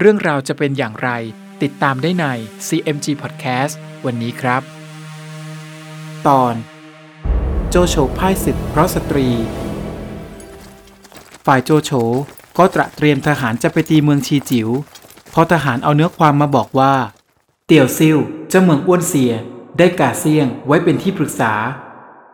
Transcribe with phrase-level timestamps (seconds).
[0.00, 1.10] เรื่องราวจะเป็นอย่างไร
[1.62, 2.26] ติดตามได้ใน
[2.66, 3.74] CMG Podcast
[4.04, 4.62] วันนี้ครับ
[6.26, 6.54] ตอน
[7.70, 9.28] โจโฉพ่ายศึกเพราะสตรี
[11.46, 11.90] ฝ่ายโจโฉ
[12.58, 14.68] ก็ตระเตรียมทหารจะไปตีเมืองชีจิว๋ว
[15.32, 16.94] พอทหารเอาเนื้อความมาบอกว่า
[17.66, 19.32] เตี่ยวซิ่วเจ้าเมืองอ้วนเสีย
[19.78, 21.52] ได้กาเซียงไว้เป็นที่ปรึกษา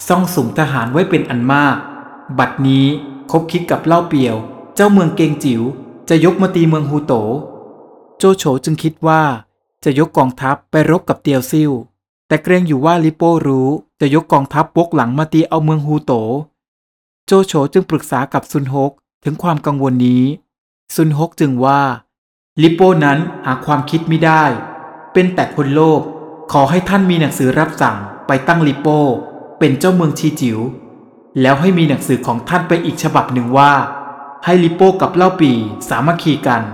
[0.08, 1.76] ซ่องสุมทหารไว้เป็นอันมาก
[2.38, 2.86] บัดนี้
[3.30, 4.36] คบคิดกับเล่าเปียว
[4.74, 5.62] เจ้าเมืองเกงจิว๋ว
[6.08, 7.14] จะยกมาตีเมืองฮูโต
[8.24, 9.22] โจโฉจึงคิดว่า
[9.84, 11.70] จะยกกองทัพไปรบกับเตียวซิ่ว
[12.28, 13.68] แต่เกรงอยู่ว่าลิโป้รู้
[14.00, 16.12] จะยกกองทัพวกหลังมาตีเอาเมืองฮูโต
[17.26, 18.92] โจโฉจึงปรึกษากับซุนฮก
[19.24, 20.24] ถึงความกังวลนี้
[20.94, 21.80] ซุนฮกจึงว่า
[22.62, 24.44] ลิโป้นั้นหาความคิดไม่ได้
[25.12, 26.00] เป็นแต่คนโลภ
[26.52, 27.96] ขอให้ท่านมีหนังสือรับสั่ง
[28.26, 29.00] ไปตั้งลิโป้
[29.58, 30.58] เป็นเจ้าเมืองชีจิว๋ว
[31.40, 33.72] แล้วให้มีหนังสือของท่านไปอีกฉบับหนึ่งว่า
[34.44, 35.52] ให้ลิโป้กับเล่าปี
[35.88, 36.64] สามัคคีกัน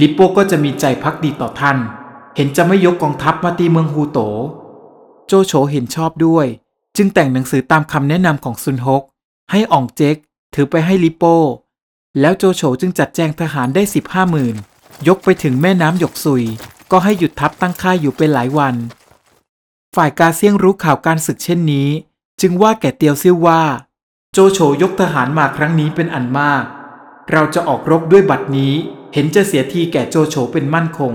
[0.00, 1.78] ลิโป้ก็จะมีใจพักดีต่อท่าน
[2.36, 4.18] เห็นจะไม่ยกกองทัพมาตีเมืองฮูโต
[5.26, 6.46] โจโฉเห็นชอบด้วย
[6.96, 9.02] จึงแต่งหนังสือตามคำแนะนำของซุนฮก
[9.50, 10.16] ให้อ่องเจ๊ก
[10.54, 11.36] ถือไปให้ลิโป้
[12.20, 14.56] แล้วโจโฉจึงจัดแจงทหารได้สิบห้าหมื่น
[15.08, 16.44] ยกไปถึงแม่น้ำหยกซุย
[16.90, 18.74] ก็ให้หยุดทัพตั้งค่ายอยู่เป็นหลายวัน
[19.96, 21.88] ฝ่ายกาเซียงรู้ข่าวการศึกเช่นนี้
[22.40, 23.62] จึงว่าแก่เตียวซิ่วว่า
[24.32, 26.64] โจโฉยกทหารมาครั้งนี้เป็นอันมาก
[27.32, 28.74] เราจะออกรบด้วยบัดนี้
[29.16, 31.12] เห็นจะเสียทีแก่โจโฉเป็นมั่นคง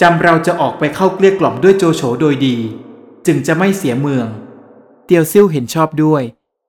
[0.00, 2.56] จำเราจะออกไปเข้าเกลี้ยกล่อมด้วยโจโฉโดยดี
[3.26, 4.26] จึงจะไม่เสียเมือง
[5.04, 6.22] เตียวซิ่วเห็นชอบด้วย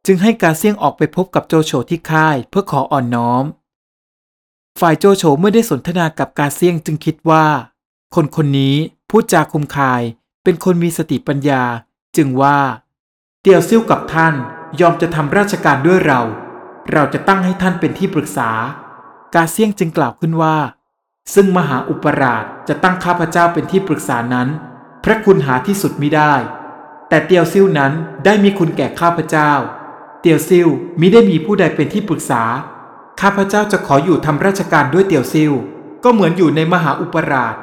[0.06, 3.46] จึงให้กาเซียงออกไปพบกับโจโฉที่ค่ายเพื่อขออ่อนน้อม
[4.80, 7.46] ฝ่ายโจโฉเมื่อได้สนทนากับกาเซียงจึงคิดว่า
[8.16, 8.76] คนคนนี้
[9.10, 10.02] พูดจาคุมคาย
[10.44, 11.64] เป็นคนมีสติปัญญา
[12.18, 12.60] จึงว่า
[13.42, 14.34] เตียวซิ่วกับท่าน
[14.80, 16.22] ยอมจะทำราชการด้วยเรา
[16.92, 18.50] เราจะตั้งให้ท่านเป็นที่ปรึกษา
[19.36, 20.58] กาเซียงจึงกล่าวขึ้นว่า
[21.34, 24.48] ซึ่งมหาอุปราชจะตั้งข้าพเจ้าเป็นที่ปรึกษานั้น
[25.04, 26.34] พระคุณหาที่สุดมิได้
[27.10, 27.94] แต่เตียวซิ่วนั้น
[28.26, 29.52] ได้มีคุณแก่ข้าพเจ้า
[30.22, 30.68] เตียวซิ่ว
[31.00, 32.44] มิได้มีผู้ใดเป็นที่ปรึกษา
[33.22, 35.52] ข้าพเจ้าจะขออยู่ทำราชการด้วยเตียวซิ่ว
[36.04, 37.56] ก็เหมือนอยู่ในมหาอุปราช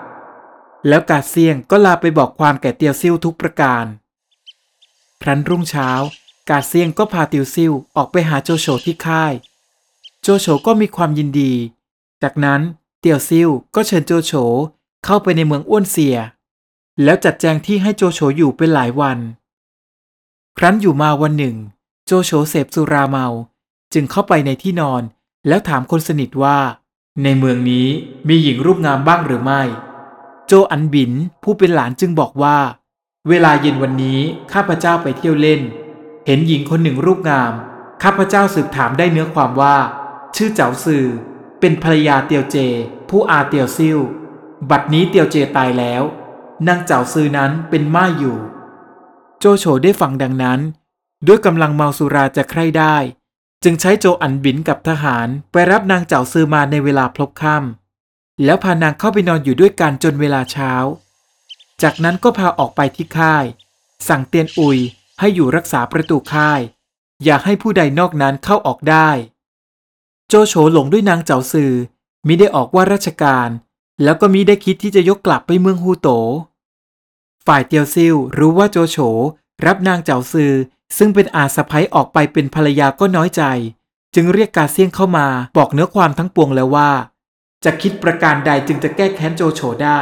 [0.88, 3.84] แล้วกาเซียงก็ลาไปบอกความแก่เตียวซิ่วทุกประการ
[5.22, 5.90] ครั้นรุ่งเช้า
[6.50, 9.32] กาเซียงก็พาเตียวซิ่วออกไปหาโจโฉที่ค่าย
[10.30, 11.52] จโฉก็มีความยินดี
[12.22, 12.60] จากนั้น
[13.00, 14.32] เตียวซิ่วก็เชิญโจโฉ
[15.04, 16.16] เข้าไปในเมืองอ้วนเสีย
[17.04, 19.18] แล้วจัดแจงที่ให้โจโฉอยู่เป็นหลายวัน
[20.58, 21.56] ครั้นอยู่มาวันหนึ่ง
[22.06, 23.26] โจโฉเสพสุราเมา
[23.92, 25.02] จึงเข้าไปในที่นอน
[25.48, 26.58] แล้วถามคนสนิทว่า
[27.22, 27.86] ในเมืองนี้
[28.28, 29.62] มีหญิงรูปงามบ้างหรือไม่
[30.46, 31.12] โจอันบิน
[31.42, 32.58] ผู้เป็นหลานจึงบอกว่า
[33.28, 34.18] เวลาเย็นวันนี้
[34.52, 35.60] ข้าพเจ้าไปเที่ยวเล่น
[36.26, 37.52] เห็นหญิงคนหนึ่งรูปงาม
[38.02, 39.76] ข้าพเจ้าสืบถามได้เนื้อความว่า
[40.36, 41.04] ชื่อเจ้าซือ
[41.60, 42.56] เป็นภรรยาเตียวเจ
[43.08, 43.98] ผู้อาเตียวซิ่ว
[44.70, 46.02] บัดนี้เตียวเจตายแล้ว
[46.66, 48.38] นางเจ้าซือนั้นเป็นม่ายอยู่
[49.38, 50.60] โจโฉได้ฟังดังนั้น
[51.26, 52.96] ด้วยกำลังเมาสุราจะใคร่ได้
[53.62, 60.72] จึงใช้โจอันบินกับทหารไปรับนางเจ้าซือมาในเวลาพลบค่ำแล้วพานางเข้าไปนอนอยู่ด้วยกันจนเวลาเช้า
[61.82, 63.44] จากนั้นก็พาออกไปที่ค่าย
[64.08, 64.78] สั่งเตียนอุย
[65.18, 66.60] ให้อยู่รักษาประตูค่าย
[67.24, 69.08] อย่าให้ผู้ใดนอกนั้นเข้าออกได้
[70.30, 71.72] โจโฉหลงด้วยนางเจ้าซือ
[72.26, 73.48] มิได้ออกว่าราชการ
[74.02, 76.08] แล้วก็มิได้คิดที่จะยกกลับไปเมืองฮูโต
[77.46, 78.96] ฝ่ายเตียวซิ่วรู้ว่าโจโฉ
[79.66, 80.52] รับนางเจ้าซือ
[80.96, 83.42] ซึ่งเป็นอาสะพ้ยออกไปเป็นภรรยาก็น้อยใจ
[84.14, 86.90] จึงเรียกกาเซียงเข้ามาบอกเนื้อความทั้งปวงแล้วว่า
[87.64, 90.00] จะคิดประการใดจึงจะแก้แค้นโจโฉได้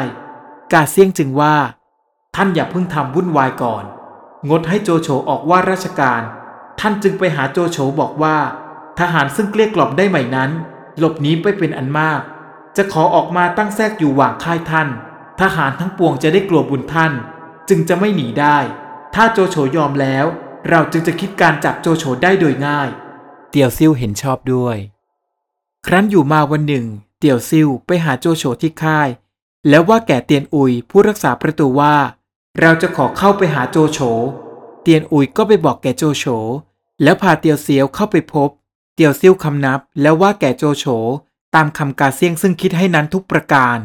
[0.72, 1.56] กาเซียงจึงว่า
[2.34, 3.84] ท่านอย่าเพิ่งทำวุ่นวายก่อน
[4.48, 6.22] งดให้โจโฉออกว่าราชการ
[6.80, 8.36] ท่านจึงไปหาโจโฉบอกว่า
[9.00, 10.50] ทหารซึ่งเกลี้ยกล่อมได้ใหม่นั้น
[10.98, 12.20] หลบหนีไปเป็นอันมาก
[12.76, 14.88] จะขอออกมาตั้งแทรกอยู่หว่างค่ายท่าน
[15.40, 17.12] ทหารทั้งปวงจะได้กลัวบุญท่าน
[17.68, 18.58] จึงจะไม่หนีได้
[19.14, 20.26] ถ้าโจโฉยอมแล้ว
[20.68, 22.88] เราจึงจะคิดการจับโจโฉได้โดยง่าย
[23.50, 24.76] เตียวซิ่วเห็นชอบด้วย
[25.86, 26.86] ครั้นอยู่มาวันหนึ่ง
[27.18, 29.08] เตียวซิ่วไปหาโจโฉที่ค่าย
[29.68, 31.96] แล้วว่าแก่เตียนอุยผู้รักษาประตูว่า
[32.60, 33.98] เราจะขอเข้าไปหาโจโฉ
[34.82, 36.24] เตียนอุยก็ไปบอกแก่โจโฉ
[37.02, 38.50] แล้วพาเตียวเซียวเข้าไปพบ
[38.98, 40.84] เตียวซิ่วคำนับแล้วว่าแก่โจโฉ
[41.54, 43.78] ตามคำกาเซียงซึ่งคิดให้นั้นทุกประการ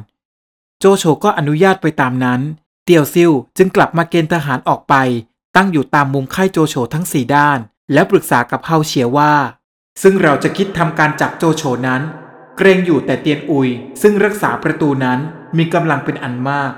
[0.79, 2.41] โจโฉก็อนุญาตไปตามนั้น
[2.85, 4.95] เตียวซิ่วจึงกลับมาเกณฑ์ทหารออกไป
[5.55, 7.59] ตั้งอยู่ตามมุมค่ายโจโฉทั้งสี่ด้าน
[7.93, 9.33] แล้วปรึกษากับเฮาเฉียว่า
[10.01, 12.01] ซึ่งเราจะคิดทำการจับโจโฉนั้น
[12.57, 13.69] เกรงอยู่แต่เตียนอุย
[14.01, 15.19] ซึ่งรักษาประตูนั้น
[15.57, 16.71] มีกำลังเป็นอันมาก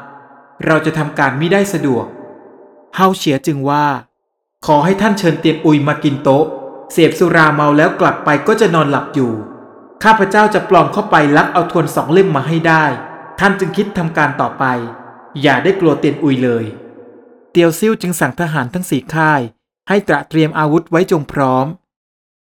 [0.66, 2.06] เราจะทำการไม่ได้สะดวก
[2.96, 3.86] เฮาเฉียจึงว่า
[4.66, 6.46] ขอให้ท่านเชิญเตียนอุยมากินโต๊ะ
[6.94, 9.34] เสพสุราเมาแล้วกลับไปก็จะนอนหลับอยู่
[10.04, 12.86] ข้าพเจ้าจะปลอมเข้าไปลักเอาทวนสองเล่มมาให้ได้
[13.40, 14.64] ท่านจึงคิดทำการต่อไป
[15.42, 16.66] อย่าได้กลัวเตียนอุยเลย
[17.52, 19.42] เตียวซิ่วจึงสั่งทหารทั้งสี่ค่าย
[19.88, 21.66] ให้ตระเตรียมอาวุธไว้จงพร้อม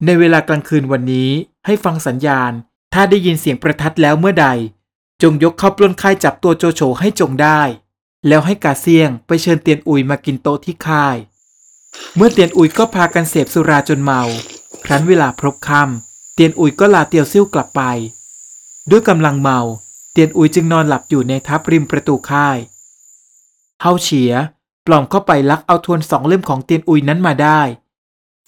[0.05, 1.31] ในเวลากลางคืนวันนี้
[1.67, 2.53] ให้ฟังสัญญาณ
[2.95, 4.49] ถ้าได้ยินเสียงประทัดแล้วเมื่อใด
[5.23, 7.61] จงยกเข้าปล้นค่ายจับตัวโจโฉให้จงได้
[8.29, 11.17] แล้วให้กาเซียงไปเชิญเตียนอุยมากินโต๊ะที่ค่าย
[12.17, 14.23] เมื่อเตียนอุยก็พากันเสพสุราจนเมา
[14.85, 17.83] ครั้นเวลาพบค่ำเตียนอุยก็ลาเตียวซิ่วกลับไป
[18.91, 19.59] ด้วยกำลังเมา
[20.13, 22.59] เตียนอุยจึงนอนหลับอยู่ในทับริมประตูค่าย
[23.81, 24.33] เฮาเฉีย
[24.87, 27.61] ปลอมเข้าไปลักเอาทวนสองเล่มของเตียนอุยนั้นมาได้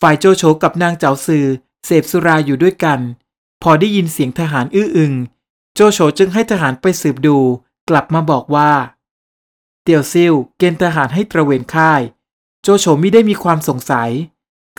[0.01, 1.47] ฝ่ายโจโฉกับนางเจ้าซือ
[1.87, 3.01] เสพสุราอยู่ด้วยกัน
[3.63, 5.13] พอได้ยินเสียงทหารอื้ออึง
[5.75, 7.39] โจโฉจึงให้ทหารไปสืบดู
[7.89, 8.71] กลับมาบอกว่า
[9.83, 12.01] เตียวซิ่วเกณฑ์ทหารให้ตระเวนค่าย
[12.69, 14.11] โจโฉมิได้มีความสงสัย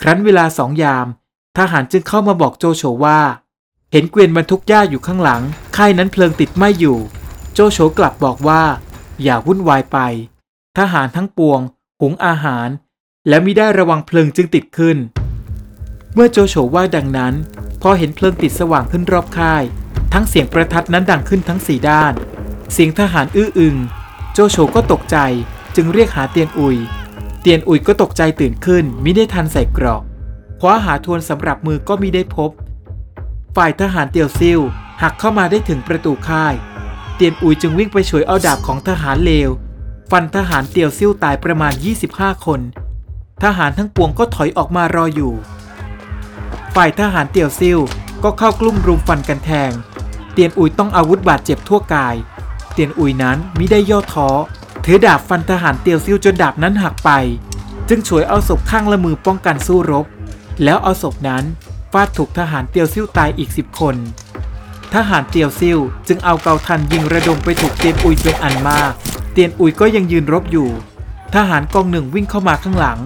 [0.00, 1.06] ครั้นเวลาสองยาม
[1.58, 3.20] ทหารจึงเข้ามาบอกโจโฉว่า
[3.92, 5.42] เห็นเกวียนบรรทุกหญ้าอยู่ข้างหลัง
[5.76, 6.98] ค่ายนั้นเพลิงติดไหม้อยู่
[7.54, 8.62] โจโฉกลับบอกว่า
[9.22, 9.98] อย่าวุ่นวายไป
[10.78, 11.60] ทหารทั้งปวง
[12.00, 12.68] หุงอาหาร
[13.28, 14.96] และมิได้ระวังเพลิงจึงติดขึ้น
[16.14, 17.34] เมื่อโจโฉว่าดังนั้น
[17.82, 19.62] พอเห็นเพลิงติดสว่างขึ้นรอบค่าย
[20.12, 22.12] ทั้งเสียงประทัดนั้นดังขึ้นทั้งสี่ด้าน
[22.72, 23.76] เสียงทหารอื้ออึง
[24.32, 25.16] โจโฉก็ตกใจ
[25.74, 26.78] จึงเรียกหาเตียนอุย
[27.48, 30.02] เตียนอุยก็ตกใจตื่นขึ้นมิได้ทันใส่กรอก
[30.60, 32.50] คว้าหาทวนสำหรับมือก็มิได้พบ
[33.56, 34.60] ฝ่ายทหารเตียวซิ่ว
[35.02, 36.54] หักเข้ามาได้ถึงประตูค่าย
[37.16, 39.50] เตียนอุยจึงวิ่งไปฉวยเอาดาบของทหารเลว
[40.10, 41.72] ฟันทหารเตียวซิ่วตายประมาณ
[42.08, 42.60] 25 คน
[43.42, 45.34] ทหารทั้งปวงก็ถอยออกมารออยู่
[46.74, 47.78] ฝ่ายทหารเตียวซิ่ว
[48.24, 49.72] ก็เข้ากลุ่มรุมฟันกันแทง
[50.32, 52.16] เตียนอุยต้องอาวุธบาดเจ็บทั่วกาย
[52.72, 54.28] เตียนอุยนั้นมิได้ย่อท้อ
[54.90, 57.10] ถือดาบฟันทหารเตียวซิ่วจนดาบนั้นหักไป
[57.88, 60.06] จึงฉวยเอาศพข้างละมือป้องกันสู้รบ
[60.64, 61.44] แล้วเอาศพนั้น
[61.92, 63.96] ฟาดถูกทหารเตียวซิ่วตายอีกสิบคน
[64.94, 68.92] ทหารเตียวซิ่วจึงเอาเกาทันยิงระดมไปถูกเตียนอุยเป็นอันมาก
[69.32, 70.68] เตียนอุยก็ยังยืนรบอยู่
[71.34, 72.98] ทหารกองหนึ่งวิ่งเข้ามาข้างหลัง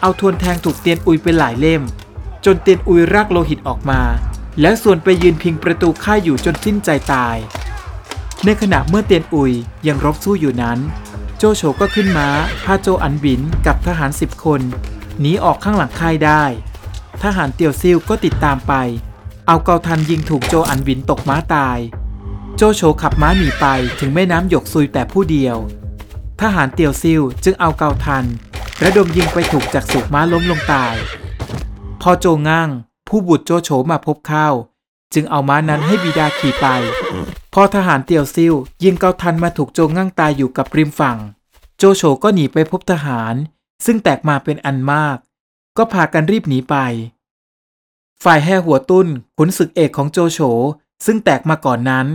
[0.00, 1.82] เอาทวนแทงถูกเตียนอุยเป็นหลายเล่ม
[2.44, 4.00] จนเตียนอุยรากโลหิตออกมา
[4.60, 7.36] แล้วส่วนไปยืนพิงประตูค่ายอยู่จนสิ้นใจตาย
[8.44, 9.52] ในขณะเมื่อเตียนอุย
[9.86, 10.80] ยังรบสู้อยู่นั้น
[11.40, 12.28] โจโฉก็ขึ้นม้า
[12.64, 14.60] พาโจอันบินกับทหารสิบคน
[15.20, 16.44] หนีออกข้างหลังค่ายได้
[17.22, 18.72] ทหารเตียวซิ่วก็ติดตามไป
[19.46, 21.78] เอาเกาทันยิงถูกโจอันบินตกม้าตาย
[22.56, 23.66] โจโฉขับม้าหนีไป
[24.00, 25.56] ถึงแม่น้ำหยกซุยแต่ผู้เดียว
[26.40, 28.24] ทหารเตียวซิ่วจึงเอาเกาทัน
[28.84, 30.94] ระดมยิงไปถูกจากสุกม้าล้มลงตาย
[32.02, 32.68] พอโจงั่ง
[33.08, 34.48] ผู้บุตรโจโฉมาพบเข้า
[35.14, 36.66] จึงเอาม้านั้นให้บิดาขี่ไป
[37.54, 41.18] พอทหารเตียวซิ่วยิงเกาทันมาถูกโจงั่งตายอยู่กับริมฝั่ง
[41.78, 43.34] โจโฉก็หนีไปพบทหาร
[43.84, 45.16] ซึ่งแตกมาเป็นอันมาก
[45.76, 46.76] ก็พากันรีบหนีไป
[48.24, 49.06] ฝ่ายแห่หัวตุ้น
[49.38, 50.38] ขุนศึกเอกของโจโฉ
[51.06, 52.06] ซึ่งแตกมาก่อนนั้น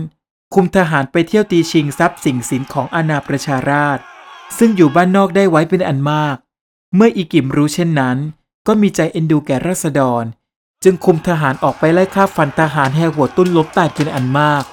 [0.53, 3.99] คุมทหารไปเที่ยวตีชิงทรัพย์สิ่งสินของอาณาประชาราช
[4.57, 6.37] ซึ่งอยู่บ้านนอกได้ไว้เป็นอันมาก
[6.95, 8.17] เมื่ออีกิมรู้เช่นนั้น
[8.67, 10.23] ก็มีใจเอ็นดูแก่ราษฎร
[10.83, 14.63] จึงคุมทหารออกไปไล่ฆ่าฟันทหารแห่หัวตุ้นล้มตายเป็นอันมาก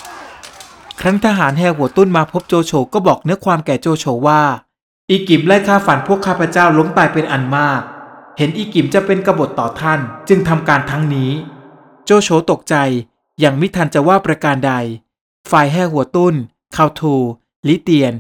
[1.01, 4.43] ครั้นทหารแห่หัวตุ้นมาพบโจโฉก็บอกเนื้อความแก่โจโฉว่า
[5.11, 7.81] อีกิมไล่ฆ่าฟันพวกข้าพเจ้าล้มตายเป็นอันมาก
[8.39, 11.31] เห็นอีกิมจะเป็นกบฏต่อท่าน จึงทำการทั้งนี้
[12.05, 12.75] โจโฉตกใจ
[13.45, 14.73] ยังไม่ทันจะว่าประการใด
[15.51, 16.35] ฝ่ายแห่หัวตุ้น
[16.77, 17.15] คาวทู
[17.69, 18.13] ลิเตียน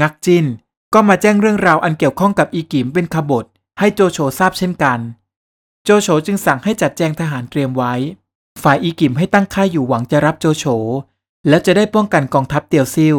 [0.00, 0.46] งักจิน
[0.94, 3.44] ก็มาแจ้งเรื่องราวอันเกี่ยวข้องกับอีกิมเป็นขบฏ
[3.78, 4.98] ให้โจโฉทราบเช่นกัน
[5.88, 7.94] โจโฉจึงสั่งให้จัดแจงทหารเตรียมไว้
[8.62, 10.64] ฝ่ายอีกิมให้ตั้งค่ายอยู่หวังจะรับโจโฉ
[11.48, 13.16] แล้วจะได้ป้องกันกองทัพเตียวซิ่ว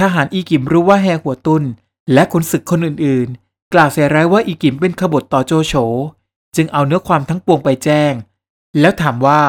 [0.00, 1.64] ทหารอีกิมรู้ว่าแฮหัวตุน
[2.12, 5.74] และขุนศึกคนอื่นๆ กล่าวเสียร้ายว่าอีกิมเป็นขบฏต่อโจโฉ
[6.56, 8.12] จึงเอาเนื้อความทั้งปวงไปแจ้ง
[8.80, 9.42] แล้วถามว่า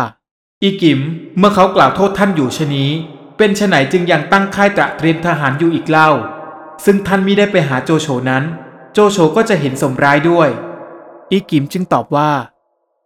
[0.63, 0.99] อีกิม
[1.37, 2.91] เมื่อเขากล่าวโทษท่านอยู่ชะนี้
[3.37, 6.09] เป็นชไฉนจึงยังตั้งค่ายตระเตรียมทหารอยู่อีกเล่า
[6.85, 8.43] ซึ่งท่านมิได้ไปหาโจโฉนั้น
[8.93, 10.49] โจโฉก็จะเห็นสมร้ายด้วย
[11.33, 12.31] อีกิมจึงตอบว่า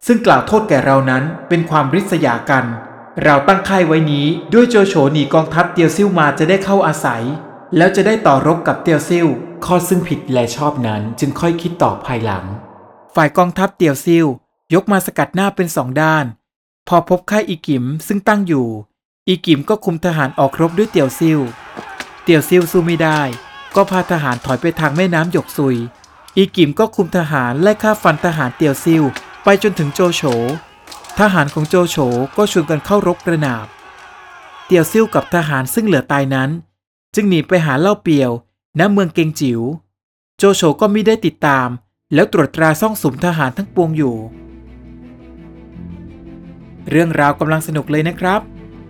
[0.06, 2.64] ซึ่งกล่าวโทษแก่เรานั้นเป็นความริษยากัน
[3.24, 7.22] เราตั้งค่ายไว้นี้ด้วยโจโฉหนีกองทัพเตียวซิ่วมาจะได้เข้าอาศัย
[7.76, 9.26] แล้วจะได้ต่อรบกับเตียวซิ่ว
[9.64, 12.44] ข้อซึ่งผิดและชอบนั้นจึงค่อยคิดต่อภายหลัง
[13.14, 14.26] ฝ่ายกองทัพเตียวซิ่ว
[14.74, 16.24] ยกมาสกัดหน้าเป็นสองด้าน
[16.88, 18.68] พอพบค่ายอีกิมซึ่งตั้งอยู่
[19.28, 21.38] อีกิมก็คุมทหารออกรบด้วยเตียวซิ่ว
[22.24, 23.20] เตียวซิ่วสู้ไม่ได้
[23.76, 25.76] ก็พาทหารถอยไปทางแม่น้ำหยกซุย
[26.40, 29.02] อีกิมก็คุมทหารไล่ฆ่าฟันทหารเตียวซิว
[29.44, 30.22] ไปจนถึงโจโฉ
[31.18, 31.96] ทหารของโจโฉ
[32.36, 33.66] ก็ชวนกันเข้ารบกระนาบ
[34.66, 36.50] เตียวซิ่วกับทหารซึ่งเหลือตายนั้น
[37.14, 38.30] จึงหนีไปหาเล่าเปียว
[38.78, 39.60] ณเมืองเกงจิว๋ว
[40.38, 41.68] โจโฉก็ไมิได้ติดตาม
[42.14, 44.16] แล้วตรวจตราซ่องสุมทหารทั้งปวงอยู่
[46.90, 48.40] เรื่องราวกำลังสนุกเลยนะครับ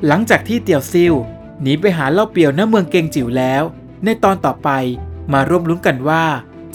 [0.06, 1.14] หลังจากที่เตียวซิ่ว
[1.62, 3.62] หนีไปหาเล่าเปียวณเมืองเกงจิ๋วแล้ว
[4.04, 4.70] ในตอนต่อไป
[5.32, 6.24] มาร่วมลุ้นกันว่า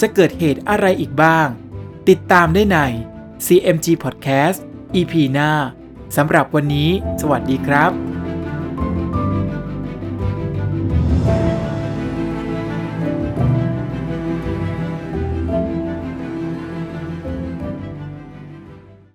[0.02, 1.48] จะเกิดเหตุอะไรอีกบ้าง
[2.10, 2.78] ติดตามได้ใน
[3.46, 4.60] CMG Podcast
[4.96, 5.52] EP หน้า
[6.16, 6.90] สำหรับวันนี้
[7.22, 8.23] สวัสดีครับ